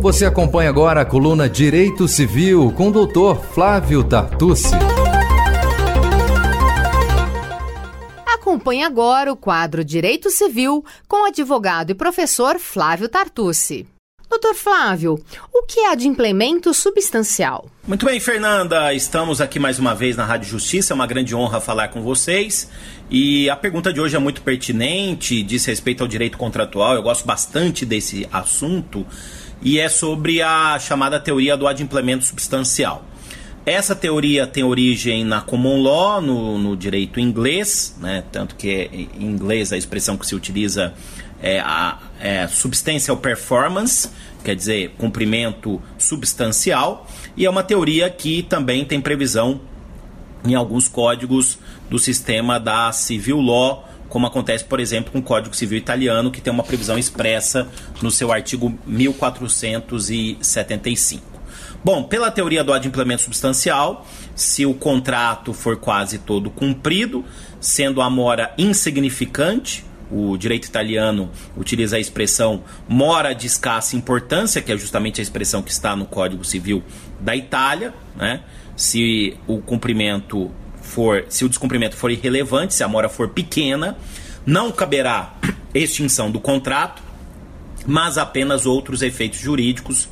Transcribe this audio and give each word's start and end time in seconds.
Você 0.00 0.24
acompanha 0.24 0.70
agora 0.70 1.00
a 1.00 1.04
coluna 1.04 1.48
Direito 1.48 2.06
Civil 2.06 2.72
com 2.72 2.88
o 2.88 2.92
doutor 2.92 3.42
Flávio 3.42 4.04
Tartucci. 4.04 4.76
Acompanhe 8.24 8.84
agora 8.84 9.32
o 9.32 9.36
quadro 9.36 9.84
Direito 9.84 10.30
Civil 10.30 10.84
com 11.08 11.24
o 11.24 11.26
advogado 11.26 11.90
e 11.90 11.94
professor 11.94 12.60
Flávio 12.60 13.08
Tartucci. 13.08 13.86
Doutor 14.30 14.54
Flávio, 14.54 15.18
o 15.52 15.62
que 15.62 15.80
é 15.80 15.90
adimplemento 15.90 16.74
substancial? 16.74 17.66
Muito 17.86 18.04
bem, 18.04 18.20
Fernanda. 18.20 18.92
Estamos 18.92 19.40
aqui 19.40 19.58
mais 19.58 19.78
uma 19.78 19.94
vez 19.94 20.16
na 20.16 20.24
Rádio 20.24 20.50
Justiça. 20.50 20.92
É 20.92 20.94
uma 20.94 21.06
grande 21.06 21.34
honra 21.34 21.62
falar 21.62 21.88
com 21.88 22.02
vocês. 22.02 22.68
E 23.10 23.48
a 23.48 23.56
pergunta 23.56 23.90
de 23.90 24.00
hoje 24.00 24.16
é 24.16 24.18
muito 24.18 24.42
pertinente, 24.42 25.42
diz 25.42 25.64
respeito 25.64 26.02
ao 26.02 26.08
direito 26.08 26.36
contratual. 26.36 26.94
Eu 26.94 27.02
gosto 27.02 27.24
bastante 27.24 27.86
desse 27.86 28.28
assunto. 28.30 29.06
E 29.62 29.78
é 29.78 29.88
sobre 29.88 30.42
a 30.42 30.78
chamada 30.78 31.18
teoria 31.18 31.56
do 31.56 31.66
adimplemento 31.66 32.24
substancial. 32.24 33.02
Essa 33.68 33.94
teoria 33.94 34.46
tem 34.46 34.64
origem 34.64 35.22
na 35.26 35.42
common 35.42 35.82
law, 35.82 36.22
no, 36.22 36.56
no 36.56 36.74
direito 36.74 37.20
inglês, 37.20 37.94
né? 38.00 38.24
tanto 38.32 38.56
que 38.56 39.10
em 39.14 39.26
inglês 39.26 39.74
a 39.74 39.76
expressão 39.76 40.16
que 40.16 40.26
se 40.26 40.34
utiliza 40.34 40.94
é 41.42 41.60
a 41.60 41.98
é, 42.18 42.46
substantial 42.46 43.18
performance, 43.18 44.08
quer 44.42 44.56
dizer, 44.56 44.94
cumprimento 44.96 45.82
substancial, 45.98 47.06
e 47.36 47.44
é 47.44 47.50
uma 47.50 47.62
teoria 47.62 48.08
que 48.08 48.42
também 48.42 48.86
tem 48.86 49.02
previsão 49.02 49.60
em 50.46 50.54
alguns 50.54 50.88
códigos 50.88 51.58
do 51.90 51.98
sistema 51.98 52.58
da 52.58 52.90
civil 52.90 53.38
law, 53.38 53.86
como 54.08 54.26
acontece, 54.26 54.64
por 54.64 54.80
exemplo, 54.80 55.12
com 55.12 55.18
o 55.18 55.22
Código 55.22 55.54
Civil 55.54 55.76
Italiano, 55.76 56.30
que 56.30 56.40
tem 56.40 56.50
uma 56.50 56.64
previsão 56.64 56.96
expressa 56.96 57.68
no 58.00 58.10
seu 58.10 58.32
artigo 58.32 58.72
1475. 58.86 61.37
Bom, 61.84 62.02
pela 62.02 62.30
teoria 62.30 62.64
do 62.64 62.72
adimplemento 62.72 63.22
substancial, 63.22 64.06
se 64.34 64.66
o 64.66 64.74
contrato 64.74 65.52
for 65.52 65.76
quase 65.76 66.18
todo 66.18 66.50
cumprido, 66.50 67.24
sendo 67.60 68.00
a 68.00 68.10
mora 68.10 68.52
insignificante, 68.58 69.84
o 70.10 70.36
direito 70.36 70.66
italiano 70.66 71.30
utiliza 71.56 71.96
a 71.96 72.00
expressão 72.00 72.62
mora 72.88 73.34
de 73.34 73.46
escassa 73.46 73.96
importância, 73.96 74.62
que 74.62 74.72
é 74.72 74.76
justamente 74.76 75.20
a 75.20 75.22
expressão 75.22 75.62
que 75.62 75.70
está 75.70 75.94
no 75.94 76.06
Código 76.06 76.44
Civil 76.44 76.82
da 77.20 77.36
Itália, 77.36 77.92
né? 78.16 78.40
Se 78.74 79.36
o 79.46 79.58
cumprimento 79.58 80.50
for, 80.80 81.24
se 81.28 81.44
o 81.44 81.48
descumprimento 81.48 81.96
for 81.96 82.10
irrelevante, 82.10 82.74
se 82.74 82.82
a 82.82 82.88
mora 82.88 83.08
for 83.08 83.28
pequena, 83.28 83.96
não 84.46 84.72
caberá 84.72 85.34
extinção 85.74 86.30
do 86.30 86.40
contrato, 86.40 87.02
mas 87.86 88.16
apenas 88.16 88.66
outros 88.66 89.02
efeitos 89.02 89.38
jurídicos, 89.38 90.08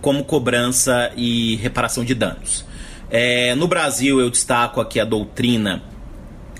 como 0.00 0.24
cobrança 0.24 1.12
e 1.16 1.56
reparação 1.56 2.04
de 2.04 2.14
danos. 2.14 2.64
É, 3.10 3.54
no 3.54 3.66
Brasil, 3.66 4.20
eu 4.20 4.30
destaco 4.30 4.80
aqui 4.80 5.00
a 5.00 5.04
doutrina 5.04 5.82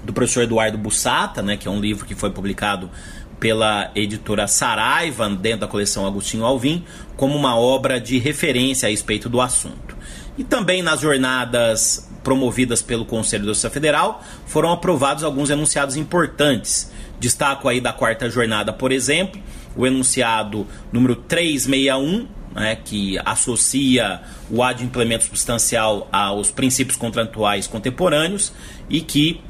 do 0.03 0.13
professor 0.13 0.43
Eduardo 0.43 0.77
Bussata, 0.77 1.43
né, 1.43 1.57
que 1.57 1.69
é 1.69 1.71
um 1.71 1.81
livro 1.81 2.05
que 2.05 2.15
foi 2.15 2.31
publicado 2.31 2.91
pela 3.39 3.91
editora 3.95 4.47
Saraiva, 4.47 5.29
dentro 5.31 5.61
da 5.61 5.67
coleção 5.67 6.07
Agostinho 6.07 6.45
Alvim, 6.45 6.85
como 7.17 7.37
uma 7.37 7.57
obra 7.57 7.99
de 7.99 8.19
referência 8.19 8.87
a 8.87 8.91
respeito 8.91 9.29
do 9.29 9.41
assunto. 9.41 9.97
E 10.37 10.45
também 10.45 10.83
nas 10.83 11.01
jornadas 11.01 12.09
promovidas 12.23 12.83
pelo 12.83 13.05
Conselho 13.05 13.45
da 13.45 13.51
Justiça 13.51 13.71
Federal 13.71 14.23
foram 14.47 14.73
aprovados 14.73 15.25
alguns 15.25 15.51
enunciados 15.51 15.97
importantes. 15.97 16.91
Destaco 17.19 17.69
aí 17.69 17.81
da 17.81 17.93
quarta 17.93 18.29
jornada, 18.29 18.73
por 18.73 18.93
exemplo, 18.93 19.41
o 19.77 19.87
enunciado 19.87 20.67
número 20.93 21.17
361, 21.17 22.27
né, 22.55 22.77
que 22.77 23.19
associa 23.25 24.21
o 24.51 24.63
adimplemento 24.63 25.25
substancial 25.25 26.09
aos 26.11 26.51
princípios 26.51 26.97
contratuais 26.97 27.67
contemporâneos 27.67 28.53
e 28.89 29.01
que 29.01 29.41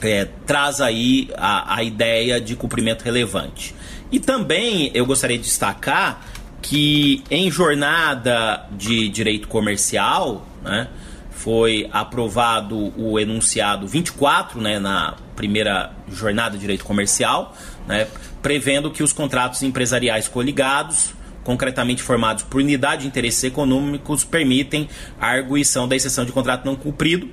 é, 0.00 0.26
traz 0.46 0.80
aí 0.80 1.30
a, 1.36 1.76
a 1.76 1.82
ideia 1.82 2.40
de 2.40 2.54
cumprimento 2.54 3.02
relevante. 3.02 3.74
E 4.10 4.20
também 4.20 4.90
eu 4.94 5.04
gostaria 5.04 5.36
de 5.36 5.44
destacar 5.44 6.26
que 6.62 7.22
em 7.30 7.50
jornada 7.50 8.66
de 8.72 9.08
direito 9.08 9.48
comercial, 9.48 10.46
né, 10.62 10.88
foi 11.30 11.88
aprovado 11.92 12.92
o 13.00 13.18
enunciado 13.18 13.86
24, 13.86 14.60
né, 14.60 14.78
na 14.78 15.14
primeira 15.36 15.92
jornada 16.10 16.56
de 16.56 16.60
direito 16.60 16.84
comercial, 16.84 17.54
né, 17.86 18.08
prevendo 18.42 18.90
que 18.90 19.02
os 19.02 19.12
contratos 19.12 19.62
empresariais 19.62 20.26
coligados, 20.26 21.12
concretamente 21.48 22.02
formados 22.02 22.42
por 22.42 22.60
unidade 22.60 23.02
de 23.02 23.08
interesses 23.08 23.42
econômicos, 23.42 24.22
permitem 24.22 24.86
a 25.18 25.28
arguição 25.28 25.88
da 25.88 25.96
exceção 25.96 26.26
de 26.26 26.30
contrato 26.30 26.66
não 26.66 26.76
cumprido 26.76 27.26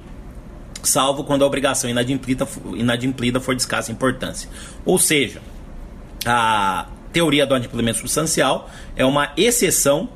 salvo 0.82 1.26
quando 1.26 1.44
a 1.44 1.46
obrigação 1.46 1.90
inadimplida, 1.90 2.48
inadimplida 2.76 3.42
for 3.42 3.54
de 3.54 3.62
escassa 3.62 3.92
importância. 3.92 4.50
Ou 4.86 4.98
seja, 4.98 5.42
a 6.26 6.88
teoria 7.12 7.46
do 7.46 7.56
adimplemento 7.56 7.98
substancial 7.98 8.70
é 8.96 9.04
uma 9.04 9.34
exceção 9.36 10.08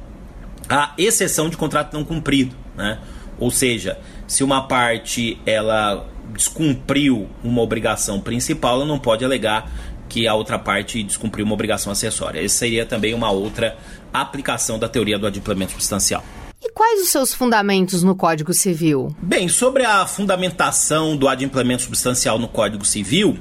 à 0.70 0.94
exceção 0.98 1.50
de 1.50 1.58
contrato 1.58 1.94
não 1.94 2.06
cumprido, 2.06 2.56
né? 2.78 3.00
Ou 3.38 3.52
seja, 3.52 4.00
se 4.28 4.46
uma 4.46 4.66
parte 4.66 5.38
ela 5.46 6.08
descumpriu 6.32 7.28
uma 7.44 7.62
obrigação 7.62 8.22
principal, 8.22 8.76
ela 8.76 8.86
não 8.86 9.00
pode 9.00 9.26
alegar 9.26 9.70
que 10.10 10.28
a 10.28 10.34
outra 10.34 10.58
parte 10.58 11.02
descumpriu 11.04 11.46
uma 11.46 11.54
obrigação 11.54 11.92
acessória. 11.92 12.44
Essa 12.44 12.58
seria 12.58 12.86
também 12.86 13.14
uma 13.14 13.32
outra 13.32 13.78
aplicação 14.12 14.80
da 14.80 14.90
teoria 14.90 15.18
do 15.18 15.28
adimplemento 15.28 15.72
substancial. 15.74 16.24
E 16.62 16.70
quais 16.72 17.02
os 17.02 17.10
seus 17.10 17.34
fundamentos 17.34 18.04
no 18.04 18.16
Código 18.16 18.54
Civil? 18.54 19.16
Bem, 19.22 19.48
sobre 19.48 19.86
a 19.86 20.06
fundamentação 20.06 21.16
do 21.16 21.28
adimplemento 21.28 21.84
substancial 21.84 22.38
no 22.38 22.50
Código 22.50 22.84
Civil, 22.84 23.38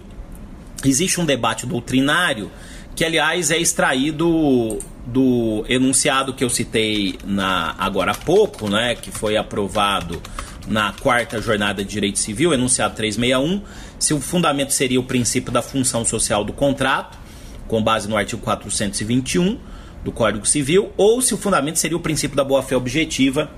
existe 0.84 1.20
um 1.20 1.24
debate 1.24 1.66
doutrinário 1.66 2.50
que, 2.94 3.04
aliás, 3.04 3.50
é 3.50 3.58
extraído 3.58 4.78
do 5.06 5.64
enunciado 5.68 6.34
que 6.34 6.44
eu 6.44 6.50
citei 6.50 7.18
na, 7.24 7.74
agora 7.78 8.12
há 8.12 8.14
pouco, 8.14 8.68
né, 8.68 8.94
que 8.94 9.10
foi 9.10 9.36
aprovado 9.36 10.20
na 10.68 10.92
quarta 10.92 11.40
jornada 11.40 11.82
de 11.82 11.90
direito 11.90 12.18
civil, 12.18 12.52
enunciado 12.52 12.94
361, 12.94 13.62
se 13.98 14.14
o 14.14 14.20
fundamento 14.20 14.72
seria 14.72 15.00
o 15.00 15.04
princípio 15.04 15.52
da 15.52 15.62
função 15.62 16.04
social 16.04 16.44
do 16.44 16.52
contrato, 16.52 17.18
com 17.66 17.82
base 17.82 18.08
no 18.08 18.16
artigo 18.16 18.42
421 18.42 19.58
do 20.04 20.12
Código 20.12 20.46
Civil, 20.46 20.92
ou 20.96 21.20
se 21.20 21.34
o 21.34 21.38
fundamento 21.38 21.78
seria 21.78 21.96
o 21.96 22.00
princípio 22.00 22.36
da 22.36 22.44
boa-fé 22.44 22.76
objetiva, 22.76 23.50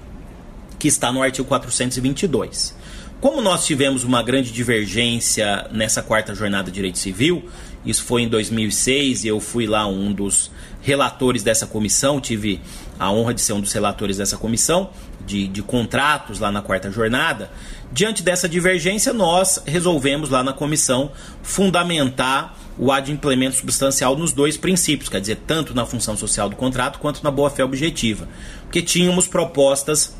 que 0.78 0.88
está 0.88 1.12
no 1.12 1.22
artigo 1.22 1.46
422. 1.46 2.74
Como 3.20 3.42
nós 3.42 3.66
tivemos 3.66 4.02
uma 4.02 4.22
grande 4.22 4.50
divergência 4.50 5.68
nessa 5.70 6.02
quarta 6.02 6.34
jornada 6.34 6.70
de 6.70 6.74
direito 6.74 6.98
civil, 6.98 7.44
isso 7.84 8.02
foi 8.02 8.22
em 8.22 8.28
2006 8.28 9.24
e 9.24 9.28
eu 9.28 9.38
fui 9.40 9.66
lá 9.66 9.86
um 9.86 10.10
dos 10.10 10.50
relatores 10.80 11.42
dessa 11.42 11.66
comissão, 11.66 12.18
tive 12.18 12.60
a 12.98 13.12
honra 13.12 13.34
de 13.34 13.42
ser 13.42 13.52
um 13.52 13.60
dos 13.60 13.72
relatores 13.72 14.16
dessa 14.16 14.38
comissão 14.38 14.90
de, 15.30 15.46
de 15.46 15.62
contratos 15.62 16.40
lá 16.40 16.50
na 16.50 16.60
quarta 16.60 16.90
jornada. 16.90 17.50
Diante 17.92 18.22
dessa 18.22 18.48
divergência, 18.48 19.12
nós 19.12 19.62
resolvemos 19.64 20.28
lá 20.28 20.42
na 20.42 20.52
comissão 20.52 21.12
fundamentar 21.42 22.56
o 22.76 22.90
adimplemento 22.90 23.56
substancial 23.56 24.16
nos 24.16 24.32
dois 24.32 24.56
princípios, 24.56 25.08
quer 25.08 25.20
dizer, 25.20 25.38
tanto 25.46 25.74
na 25.74 25.86
função 25.86 26.16
social 26.16 26.48
do 26.48 26.56
contrato 26.56 26.98
quanto 26.98 27.22
na 27.22 27.30
boa-fé 27.30 27.62
objetiva. 27.62 28.28
Porque 28.62 28.82
tínhamos 28.82 29.26
propostas 29.26 30.16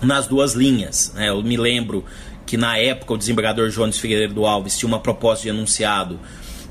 nas 0.00 0.26
duas 0.26 0.54
linhas. 0.54 1.12
Né? 1.14 1.28
Eu 1.28 1.42
me 1.42 1.56
lembro 1.56 2.04
que 2.46 2.56
na 2.56 2.78
época 2.78 3.14
o 3.14 3.18
desembargador 3.18 3.68
Jones 3.70 3.98
Figueiredo 3.98 4.46
Alves 4.46 4.78
tinha 4.78 4.88
uma 4.88 5.00
proposta 5.00 5.42
de 5.42 5.48
enunciado 5.50 6.18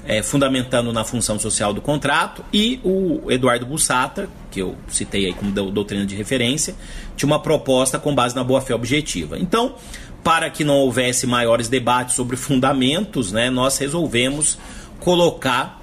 é, 0.06 0.22
fundamentando 0.24 0.92
na 0.92 1.04
função 1.04 1.40
social 1.40 1.74
do 1.74 1.82
contrato 1.82 2.44
e 2.52 2.80
o 2.84 3.32
Eduardo 3.32 3.66
Bussata, 3.66 4.30
que 4.50 4.62
eu 4.62 4.76
citei 4.88 5.26
aí 5.26 5.34
como 5.34 5.52
doutrina 5.52 6.06
de 6.06 6.16
referência, 6.16 6.76
tinha 7.16 7.28
uma 7.28 7.40
proposta 7.40 8.00
com 8.00 8.14
base 8.14 8.36
na 8.36 8.44
boa-fé 8.44 8.74
objetiva. 8.74 9.38
Então, 9.38 9.76
para 10.24 10.50
que 10.50 10.64
não 10.64 10.76
houvesse 10.76 11.26
maiores 11.26 11.68
debates 11.68 12.16
sobre 12.16 12.38
fundamentos, 12.38 13.32
né, 13.32 13.50
nós 13.50 13.78
resolvemos 13.78 14.58
colocar 15.00 15.81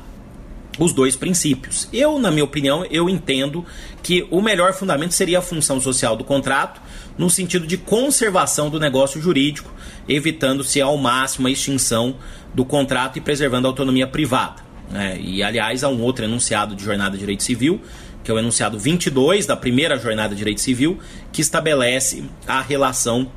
os 0.78 0.92
dois 0.92 1.16
princípios. 1.16 1.88
Eu, 1.92 2.18
na 2.18 2.30
minha 2.30 2.44
opinião, 2.44 2.84
eu 2.90 3.08
entendo 3.08 3.64
que 4.02 4.26
o 4.30 4.40
melhor 4.40 4.72
fundamento 4.72 5.12
seria 5.12 5.40
a 5.40 5.42
função 5.42 5.80
social 5.80 6.16
do 6.16 6.24
contrato, 6.24 6.80
no 7.16 7.28
sentido 7.28 7.66
de 7.66 7.76
conservação 7.76 8.70
do 8.70 8.78
negócio 8.78 9.20
jurídico, 9.20 9.72
evitando-se 10.08 10.80
ao 10.80 10.96
máximo 10.96 11.48
a 11.48 11.50
extinção 11.50 12.16
do 12.54 12.64
contrato 12.64 13.18
e 13.18 13.20
preservando 13.20 13.66
a 13.66 13.70
autonomia 13.70 14.06
privada. 14.06 14.62
É, 14.94 15.18
e, 15.18 15.42
aliás, 15.42 15.84
há 15.84 15.88
um 15.88 16.00
outro 16.00 16.24
enunciado 16.24 16.74
de 16.74 16.82
jornada 16.82 17.12
de 17.12 17.18
direito 17.18 17.42
civil, 17.42 17.80
que 18.22 18.30
é 18.30 18.34
o 18.34 18.38
enunciado 18.38 18.78
22 18.78 19.46
da 19.46 19.56
primeira 19.56 19.98
jornada 19.98 20.30
de 20.30 20.36
direito 20.38 20.60
civil, 20.60 20.98
que 21.32 21.40
estabelece 21.40 22.24
a 22.46 22.60
relação 22.60 23.30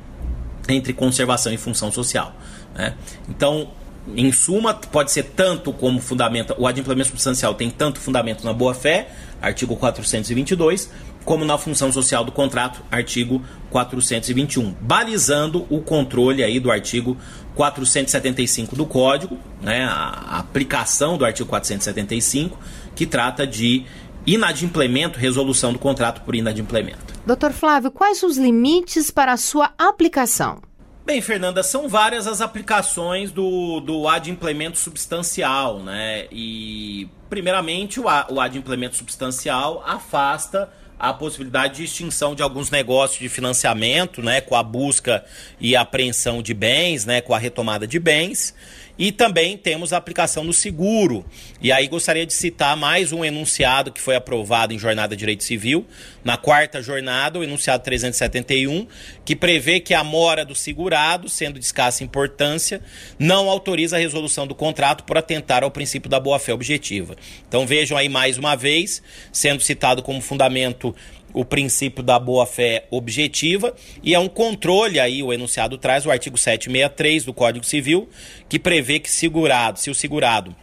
entre 0.68 0.92
conservação 0.92 1.52
e 1.52 1.56
função 1.56 1.90
social. 1.90 2.34
Né? 2.74 2.94
Então, 3.28 3.70
em 4.16 4.32
suma, 4.32 4.74
pode 4.74 5.12
ser 5.12 5.24
tanto 5.24 5.72
como 5.72 6.00
fundamento, 6.00 6.54
o 6.58 6.66
adimplemento 6.66 7.08
substancial 7.08 7.54
tem 7.54 7.70
tanto 7.70 8.00
fundamento 8.00 8.44
na 8.44 8.52
boa-fé, 8.52 9.08
artigo 9.40 9.76
422, 9.76 10.90
como 11.24 11.44
na 11.44 11.56
função 11.56 11.92
social 11.92 12.24
do 12.24 12.32
contrato, 12.32 12.82
artigo 12.90 13.42
421, 13.70 14.74
balizando 14.80 15.66
o 15.70 15.80
controle 15.80 16.42
aí 16.42 16.58
do 16.58 16.70
artigo 16.70 17.16
475 17.54 18.74
do 18.74 18.86
Código, 18.86 19.38
né, 19.60 19.84
a 19.84 20.38
aplicação 20.38 21.16
do 21.16 21.24
artigo 21.24 21.48
475, 21.48 22.58
que 22.94 23.06
trata 23.06 23.46
de 23.46 23.84
inadimplemento, 24.26 25.18
resolução 25.18 25.72
do 25.72 25.78
contrato 25.78 26.22
por 26.22 26.34
inadimplemento. 26.34 27.12
Doutor 27.26 27.52
Flávio, 27.52 27.90
quais 27.90 28.22
os 28.22 28.36
limites 28.36 29.10
para 29.10 29.32
a 29.32 29.36
sua 29.36 29.72
aplicação? 29.78 30.60
Bem, 31.04 31.20
Fernanda, 31.20 31.64
são 31.64 31.88
várias 31.88 32.28
as 32.28 32.40
aplicações 32.40 33.32
do, 33.32 33.80
do 33.80 34.06
adimplemento 34.06 34.78
substancial, 34.78 35.80
né? 35.80 36.26
E, 36.30 37.08
primeiramente, 37.28 37.98
o, 37.98 38.04
o 38.04 38.40
adimplemento 38.40 38.96
substancial 38.96 39.82
afasta 39.84 40.70
a 41.02 41.12
possibilidade 41.12 41.78
de 41.78 41.84
extinção 41.84 42.32
de 42.32 42.44
alguns 42.44 42.70
negócios 42.70 43.18
de 43.18 43.28
financiamento, 43.28 44.22
né, 44.22 44.40
com 44.40 44.54
a 44.54 44.62
busca 44.62 45.24
e 45.60 45.74
apreensão 45.74 46.40
de 46.40 46.54
bens, 46.54 47.04
né, 47.04 47.20
com 47.20 47.34
a 47.34 47.38
retomada 47.38 47.88
de 47.88 47.98
bens. 47.98 48.54
E 48.98 49.10
também 49.10 49.56
temos 49.56 49.92
a 49.92 49.96
aplicação 49.96 50.44
do 50.44 50.52
seguro. 50.52 51.24
E 51.60 51.72
aí 51.72 51.88
gostaria 51.88 52.26
de 52.26 52.32
citar 52.32 52.76
mais 52.76 53.12
um 53.12 53.24
enunciado 53.24 53.90
que 53.90 54.00
foi 54.00 54.14
aprovado 54.14 54.74
em 54.74 54.78
Jornada 54.78 55.16
de 55.16 55.20
Direito 55.20 55.44
Civil, 55.44 55.86
na 56.24 56.36
quarta 56.36 56.82
jornada, 56.82 57.38
o 57.38 57.44
enunciado 57.44 57.82
371, 57.82 58.86
que 59.24 59.34
prevê 59.34 59.80
que 59.80 59.94
a 59.94 60.04
mora 60.04 60.44
do 60.44 60.54
segurado, 60.54 61.28
sendo 61.28 61.58
de 61.58 61.64
escassa 61.64 62.04
importância, 62.04 62.80
não 63.18 63.48
autoriza 63.48 63.96
a 63.96 64.00
resolução 64.00 64.46
do 64.46 64.54
contrato 64.54 65.04
por 65.04 65.16
atentar 65.16 65.64
ao 65.64 65.70
princípio 65.70 66.10
da 66.10 66.20
boa-fé 66.20 66.52
objetiva. 66.52 67.16
Então 67.48 67.66
vejam 67.66 67.96
aí 67.96 68.08
mais 68.08 68.38
uma 68.38 68.54
vez, 68.54 69.02
sendo 69.32 69.62
citado 69.62 70.02
como 70.02 70.20
fundamento 70.20 70.94
o 71.32 71.44
princípio 71.44 72.02
da 72.02 72.18
boa-fé 72.18 72.86
objetiva 72.90 73.74
e 74.02 74.14
é 74.14 74.18
um 74.18 74.28
controle 74.28 75.00
aí, 75.00 75.22
o 75.22 75.32
enunciado 75.32 75.78
traz 75.78 76.04
o 76.04 76.10
artigo 76.10 76.36
763 76.36 77.24
do 77.24 77.32
Código 77.32 77.64
Civil, 77.64 78.08
que 78.48 78.58
prevê 78.58 78.98
que 78.98 79.10
segurado, 79.10 79.78
se 79.78 79.90
o 79.90 79.94
segurado 79.94 80.54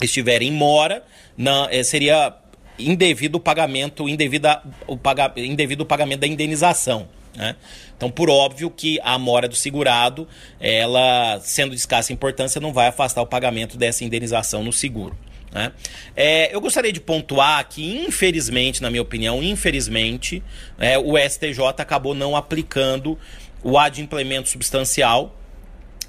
estiver 0.00 0.42
em 0.42 0.50
mora, 0.50 1.04
não, 1.36 1.68
é, 1.70 1.82
seria 1.82 2.34
indevido 2.78 3.38
o 3.38 3.40
pagamento, 3.40 4.08
indevida, 4.08 4.62
o 4.86 4.96
paga, 4.96 5.32
indevido 5.36 5.82
o 5.82 5.86
pagamento 5.86 6.20
da 6.20 6.26
indenização. 6.26 7.08
Né? 7.34 7.56
Então, 7.96 8.10
por 8.10 8.28
óbvio 8.28 8.70
que 8.70 8.98
a 9.02 9.18
mora 9.18 9.48
do 9.48 9.54
segurado, 9.54 10.26
ela 10.60 11.40
sendo 11.40 11.70
de 11.70 11.76
escassa 11.76 12.12
importância, 12.12 12.60
não 12.60 12.72
vai 12.72 12.88
afastar 12.88 13.22
o 13.22 13.26
pagamento 13.26 13.76
dessa 13.76 14.04
indenização 14.04 14.62
no 14.62 14.72
seguro. 14.72 15.16
Né? 15.52 15.72
É, 16.16 16.54
eu 16.54 16.60
gostaria 16.60 16.92
de 16.92 17.00
pontuar 17.00 17.68
que, 17.68 18.04
infelizmente, 18.04 18.80
na 18.80 18.90
minha 18.90 19.02
opinião, 19.02 19.42
infelizmente, 19.42 20.42
é, 20.78 20.98
o 20.98 21.16
STJ 21.18 21.60
acabou 21.78 22.14
não 22.14 22.34
aplicando 22.34 23.18
o 23.62 23.78
adimplemento 23.78 24.48
substancial 24.48 25.38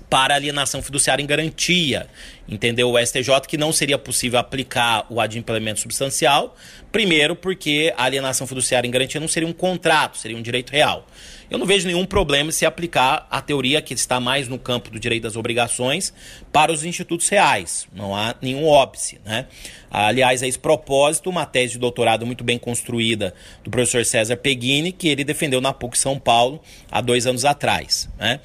para 0.10 0.36
alienação 0.36 0.82
fiduciária 0.82 1.24
em 1.24 1.26
garantia. 1.26 2.08
Entendeu? 2.48 2.92
O 2.92 3.00
STJ 3.00 3.42
que 3.48 3.58
não 3.58 3.72
seria 3.72 3.98
possível 3.98 4.38
aplicar 4.38 5.06
o 5.10 5.22
adimplemento 5.22 5.80
substancial, 5.80 6.56
primeiro 6.92 7.36
porque 7.36 7.94
a 7.96 8.04
alienação 8.04 8.46
fiduciária 8.46 8.88
em 8.88 8.92
garantia 8.92 9.20
não 9.20 9.30
seria 9.30 9.48
um 9.48 9.54
contrato, 9.54 10.18
seria 10.18 10.38
um 10.38 10.42
direito 10.42 10.72
real. 10.72 11.08
Eu 11.50 11.60
não 11.60 11.66
vejo 11.66 11.86
nenhum 11.86 12.06
problema 12.06 12.52
se 12.52 12.66
aplicar 12.66 13.28
a 13.30 13.40
teoria 13.40 13.82
que 13.82 13.94
está 13.94 14.20
mais 14.20 14.48
no 14.48 14.58
campo 14.58 14.90
do 14.90 15.00
direito 15.00 15.24
das 15.24 15.36
obrigações 15.36 16.14
para 16.52 16.72
os 16.72 16.84
institutos 16.84 17.30
reais. 17.30 17.88
Não 17.94 18.16
há 18.16 18.36
nenhum 18.42 18.66
óbice, 18.66 19.20
né? 19.24 19.46
Aliás, 19.92 20.42
a 20.42 20.48
esse 20.48 20.58
propósito, 20.58 21.30
uma 21.30 21.46
tese 21.46 21.74
de 21.74 21.78
doutorado 21.78 22.26
muito 22.26 22.44
bem 22.44 22.58
construída 22.58 23.36
do 23.64 23.70
professor 23.70 24.04
César 24.04 24.36
Peguini, 24.36 24.92
que 24.92 25.08
ele 25.08 25.24
defendeu 25.24 25.62
na 25.62 25.72
PUC 25.72 25.96
São 25.96 26.18
Paulo 26.18 26.60
há 26.92 27.00
dois 27.00 27.28
anos 27.28 27.46
atrás. 27.46 28.10
Né? 28.18 28.40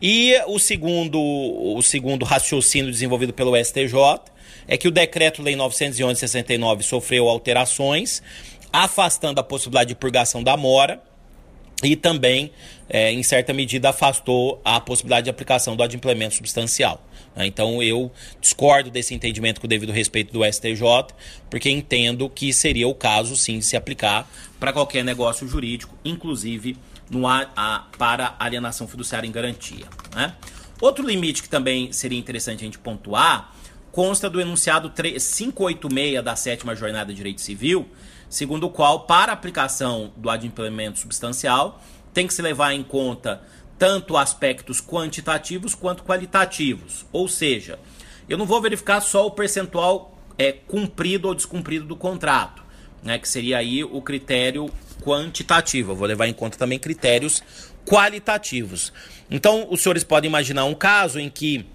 E 0.00 0.34
o 0.46 0.58
segundo, 0.58 1.20
o 1.20 1.82
segundo 1.82 2.24
raciocínio 2.24 2.90
desenvolvido 2.90 3.34
pelo 3.34 3.43
STJ 3.52 4.32
é 4.66 4.76
que 4.76 4.88
o 4.88 4.90
decreto-lei 4.90 5.54
911-69 5.54 6.82
sofreu 6.82 7.28
alterações, 7.28 8.22
afastando 8.72 9.40
a 9.40 9.44
possibilidade 9.44 9.88
de 9.88 9.94
purgação 9.94 10.42
da 10.42 10.56
mora, 10.56 11.02
e 11.82 11.96
também, 11.96 12.50
é, 12.88 13.12
em 13.12 13.22
certa 13.22 13.52
medida, 13.52 13.90
afastou 13.90 14.60
a 14.64 14.80
possibilidade 14.80 15.24
de 15.24 15.30
aplicação 15.30 15.76
do 15.76 15.82
adimplemento 15.82 16.34
substancial. 16.34 17.02
Né? 17.36 17.46
Então, 17.46 17.82
eu 17.82 18.10
discordo 18.40 18.90
desse 18.90 19.14
entendimento 19.14 19.60
com 19.60 19.66
o 19.66 19.68
devido 19.68 19.92
respeito 19.92 20.32
do 20.32 20.44
STJ, 20.44 20.82
porque 21.50 21.70
entendo 21.70 22.28
que 22.30 22.52
seria 22.52 22.88
o 22.88 22.94
caso, 22.94 23.36
sim, 23.36 23.58
de 23.58 23.64
se 23.64 23.76
aplicar 23.76 24.28
para 24.58 24.72
qualquer 24.72 25.04
negócio 25.04 25.46
jurídico, 25.46 25.94
inclusive 26.04 26.76
no 27.10 27.26
a, 27.26 27.50
a, 27.54 27.84
para 27.98 28.34
alienação 28.38 28.88
fiduciária 28.88 29.26
em 29.26 29.32
garantia. 29.32 29.86
Né? 30.14 30.32
Outro 30.80 31.06
limite 31.06 31.42
que 31.42 31.48
também 31.48 31.92
seria 31.92 32.18
interessante 32.18 32.60
a 32.60 32.64
gente 32.64 32.78
pontuar 32.78 33.54
consta 33.92 34.28
do 34.28 34.40
enunciado 34.40 34.90
586 34.90 36.22
da 36.22 36.34
sétima 36.34 36.74
jornada 36.74 37.12
de 37.12 37.16
direito 37.16 37.40
civil, 37.40 37.88
segundo 38.28 38.64
o 38.64 38.70
qual, 38.70 39.06
para 39.06 39.32
aplicação 39.32 40.12
do 40.16 40.28
adimplemento 40.28 40.98
substancial, 40.98 41.80
tem 42.12 42.26
que 42.26 42.34
se 42.34 42.42
levar 42.42 42.72
em 42.72 42.82
conta 42.82 43.42
tanto 43.78 44.16
aspectos 44.16 44.80
quantitativos 44.80 45.76
quanto 45.76 46.02
qualitativos. 46.02 47.06
Ou 47.12 47.28
seja, 47.28 47.78
eu 48.28 48.36
não 48.36 48.46
vou 48.46 48.60
verificar 48.60 49.00
só 49.00 49.26
o 49.26 49.30
percentual 49.30 50.18
é, 50.36 50.50
cumprido 50.50 51.28
ou 51.28 51.34
descumprido 51.34 51.84
do 51.84 51.94
contrato, 51.94 52.64
né, 53.02 53.18
que 53.18 53.28
seria 53.28 53.58
aí 53.58 53.84
o 53.84 54.02
critério 54.02 54.68
quantitativo. 55.02 55.92
Eu 55.92 55.96
vou 55.96 56.08
levar 56.08 56.26
em 56.26 56.32
conta 56.32 56.58
também 56.58 56.78
critérios 56.78 57.42
qualitativos. 57.86 58.92
Então, 59.30 59.66
os 59.70 59.82
senhores 59.82 60.04
podem 60.04 60.28
imaginar 60.28 60.64
um 60.64 60.74
caso 60.74 61.18
em 61.18 61.28
que 61.28 61.66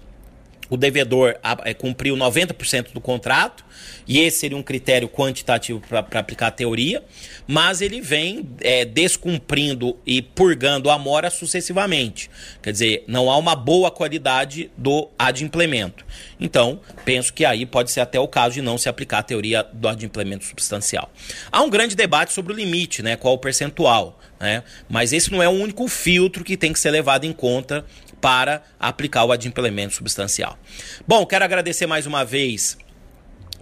o 0.70 0.76
devedor 0.76 1.34
é, 1.64 1.74
cumpriu 1.74 2.16
90% 2.16 2.92
do 2.92 3.00
contrato, 3.00 3.64
e 4.06 4.20
esse 4.20 4.38
seria 4.38 4.56
um 4.56 4.62
critério 4.62 5.08
quantitativo 5.08 5.80
para 5.80 6.20
aplicar 6.20 6.46
a 6.46 6.50
teoria, 6.52 7.02
mas 7.46 7.80
ele 7.80 8.00
vem 8.00 8.48
é, 8.60 8.84
descumprindo 8.84 9.98
e 10.06 10.22
purgando 10.22 10.88
a 10.88 10.96
mora 10.96 11.28
sucessivamente. 11.28 12.30
Quer 12.62 12.72
dizer, 12.72 13.04
não 13.08 13.28
há 13.28 13.36
uma 13.36 13.56
boa 13.56 13.90
qualidade 13.90 14.70
do 14.76 15.08
adimplemento. 15.18 16.04
Então, 16.40 16.80
penso 17.04 17.32
que 17.32 17.44
aí 17.44 17.66
pode 17.66 17.90
ser 17.90 18.00
até 18.00 18.18
o 18.18 18.26
caso 18.26 18.54
de 18.54 18.62
não 18.62 18.78
se 18.78 18.88
aplicar 18.88 19.18
a 19.18 19.22
teoria 19.22 19.62
do 19.62 19.86
adimplemento 19.86 20.44
substancial. 20.44 21.12
Há 21.52 21.62
um 21.62 21.68
grande 21.68 21.94
debate 21.94 22.32
sobre 22.32 22.52
o 22.52 22.56
limite, 22.56 23.02
né, 23.02 23.16
qual 23.16 23.34
o 23.34 23.38
percentual. 23.38 24.18
Né? 24.40 24.62
Mas 24.88 25.12
esse 25.12 25.30
não 25.30 25.42
é 25.42 25.48
o 25.48 25.52
único 25.52 25.86
filtro 25.86 26.42
que 26.42 26.56
tem 26.56 26.72
que 26.72 26.80
ser 26.80 26.90
levado 26.90 27.24
em 27.24 27.32
conta 27.32 27.84
para 28.20 28.62
aplicar 28.78 29.24
o 29.24 29.32
adimplemento 29.32 29.94
substancial. 29.94 30.58
Bom, 31.06 31.24
quero 31.26 31.44
agradecer 31.44 31.86
mais 31.86 32.06
uma 32.06 32.24
vez 32.24 32.78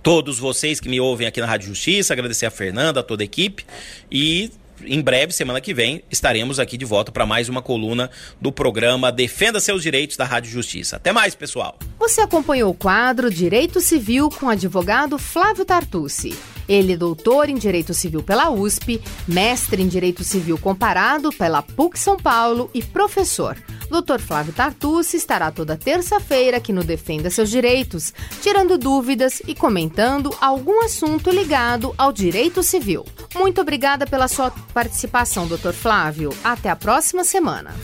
todos 0.03 0.39
vocês 0.39 0.81
que 0.81 0.89
me 0.89 1.01
ouvem 1.01 1.27
aqui 1.27 1.41
na 1.41 1.47
Rádio 1.47 1.69
Justiça, 1.69 2.13
agradecer 2.13 2.47
a 2.47 2.51
Fernanda, 2.51 3.01
a 3.01 3.03
toda 3.03 3.23
a 3.23 3.27
equipe 3.27 3.65
e 4.11 4.51
em 4.85 5.01
breve, 5.01 5.33
semana 5.33 5.61
que 5.61 5.75
vem, 5.75 6.03
estaremos 6.11 6.59
aqui 6.59 6.77
de 6.77 6.85
volta 6.85 7.11
para 7.11 7.27
mais 7.27 7.49
uma 7.49 7.63
coluna 7.63 8.11
do 8.41 8.53
programa 8.53 9.11
Defenda 9.11 9.61
Seus 9.61 9.83
Direitos 9.83 10.17
da 10.17 10.25
Rádio 10.25 10.51
Justiça. 10.51 10.97
Até 10.97 11.13
mais, 11.13 11.35
pessoal. 11.35 11.79
Você 11.99 12.21
acompanhou 12.21 12.71
o 12.71 12.75
quadro 12.75 13.31
Direito 13.31 13.81
Civil 13.81 14.29
com 14.31 14.47
o 14.47 14.51
advogado 14.51 15.19
Flávio 15.19 15.65
Tartucci. 15.65 16.58
Ele 16.69 16.93
é 16.93 16.97
doutor 16.97 17.49
em 17.49 17.57
Direito 17.57 17.95
Civil 17.95 18.23
pela 18.23 18.51
USP, 18.51 19.01
mestre 19.27 19.83
em 19.83 19.89
Direito 19.89 20.23
Civil 20.23 20.59
Comparado 20.59 21.31
pela 21.33 21.63
PUC 21.63 21.99
São 21.99 22.17
Paulo 22.17 22.71
e 22.75 22.83
professor. 22.83 23.57
Dr. 23.91 24.21
Flávio 24.21 24.53
Tartucci 24.53 25.17
estará 25.17 25.51
toda 25.51 25.77
terça-feira 25.77 26.59
aqui 26.59 26.73
no 26.73 26.85
Defenda 26.85 27.31
Seus 27.31 27.49
Direitos, 27.49 28.13
tirando 28.43 28.77
dúvidas 28.77 29.41
e 29.47 29.55
comentando 29.55 30.35
algum 30.41 30.85
assunto 30.85 31.31
ligado 31.31 31.95
ao 31.97 32.13
direito 32.13 32.63
civil. 32.63 33.05
Muito 33.35 33.61
obrigada 33.61 34.07
pela 34.07 34.29
sua 34.29 34.51
participação, 34.75 35.47
Dr. 35.47 35.73
Flávio. 35.73 36.35
Até 36.45 36.69
a 36.69 36.77
próxima 36.77 37.25
semana. 37.25 37.75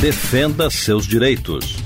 Defenda 0.00 0.68
seus 0.68 1.06
direitos. 1.06 1.85